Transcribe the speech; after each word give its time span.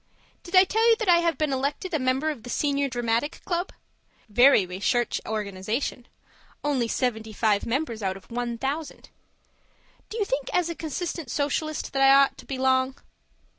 Did 0.41 0.55
I 0.55 0.63
tell 0.63 0.89
you 0.89 0.95
that 0.95 1.07
I 1.07 1.17
have 1.17 1.37
been 1.37 1.53
elected 1.53 1.93
a 1.93 1.99
member 1.99 2.31
of 2.31 2.41
the 2.41 2.49
Senior 2.49 2.89
Dramatic 2.89 3.39
Club? 3.45 3.71
Very 4.29 4.65
recherche 4.65 5.21
organization. 5.27 6.07
Only 6.63 6.87
seventy 6.87 7.33
five 7.33 7.67
members 7.67 8.01
out 8.01 8.17
of 8.17 8.31
one 8.31 8.57
thousand. 8.57 9.09
Do 10.09 10.17
you 10.17 10.25
think 10.25 10.49
as 10.53 10.69
a 10.69 10.75
consistent 10.75 11.29
Socialist 11.29 11.93
that 11.93 12.01
I 12.01 12.15
ought 12.15 12.35
to 12.39 12.47
belong? 12.47 12.95